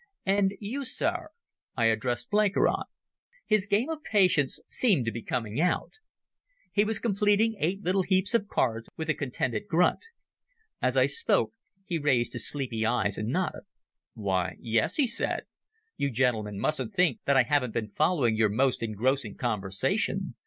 [0.25, 1.27] "And you, sir?"
[1.77, 2.85] I addressed Blenkiron.
[3.45, 5.91] His game of Patience seemed to be coming out.
[6.71, 10.05] He was completing eight little heaps of cards with a contented grunt.
[10.81, 11.53] As I spoke,
[11.85, 13.61] he raised his sleepy eyes and nodded.
[14.15, 15.43] "Why, yes," he said.
[15.97, 20.33] "You gentlemen mustn't think that I haven't been following your most engrossing conversation.